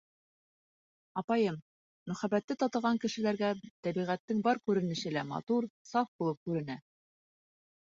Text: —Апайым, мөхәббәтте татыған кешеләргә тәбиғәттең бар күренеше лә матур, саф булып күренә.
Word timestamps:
—Апайым, 1.21 1.59
мөхәббәтте 2.13 2.57
татыған 2.65 3.03
кешеләргә 3.05 3.53
тәбиғәттең 3.69 4.43
бар 4.51 4.65
күренеше 4.67 5.17
лә 5.19 5.29
матур, 5.37 5.73
саф 5.95 6.15
булып 6.19 6.47
күренә. 6.51 6.85